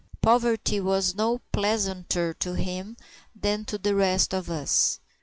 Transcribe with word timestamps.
Poverty 0.23 0.79
was 0.79 1.13
no 1.13 1.41
pleasanter 1.51 2.33
to 2.33 2.55
him 2.55 2.97
than 3.39 3.65
to 3.65 3.77
the 3.77 3.93
rest 3.93 4.33
of 4.33 4.49
us. 4.49 4.99